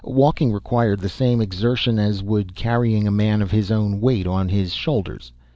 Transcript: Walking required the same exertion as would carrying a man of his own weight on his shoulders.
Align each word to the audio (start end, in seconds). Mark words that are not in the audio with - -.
Walking 0.03 0.51
required 0.51 0.99
the 1.01 1.09
same 1.09 1.41
exertion 1.41 1.99
as 1.99 2.23
would 2.23 2.55
carrying 2.55 3.07
a 3.07 3.11
man 3.11 3.39
of 3.43 3.51
his 3.51 3.69
own 3.69 3.99
weight 4.01 4.25
on 4.25 4.49
his 4.49 4.73
shoulders. 4.73 5.31